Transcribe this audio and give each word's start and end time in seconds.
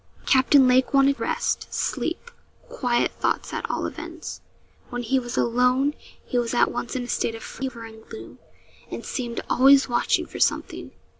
Captain 0.25 0.67
Lake 0.67 0.95
wanted 0.95 1.19
rest 1.19 1.71
sleep 1.71 2.31
quiet 2.69 3.11
thoughts 3.19 3.53
at 3.53 3.69
all 3.69 3.85
events. 3.85 4.41
When 4.89 5.03
he 5.03 5.19
was 5.19 5.37
alone 5.37 5.93
he 6.25 6.39
was 6.39 6.55
at 6.55 6.71
once 6.71 6.95
in 6.95 7.03
a 7.03 7.07
state 7.07 7.35
of 7.35 7.43
fever 7.43 7.85
and 7.85 8.03
gloom, 8.09 8.39
and 8.89 9.05
seemed 9.05 9.41
always 9.47 9.87
watching 9.87 10.25
for 10.25 10.39
something. 10.39 10.89